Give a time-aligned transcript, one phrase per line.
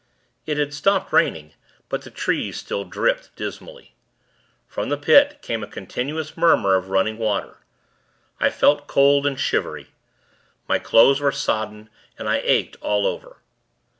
[0.47, 1.53] It had stopped raining,
[1.87, 3.93] but the trees still dripped, dismally.
[4.67, 7.59] From the Pit, came a continuous murmur of running water.
[8.39, 9.91] I felt cold and shivery.
[10.67, 11.87] My clothes were sodden,
[12.17, 13.41] and I ached all over.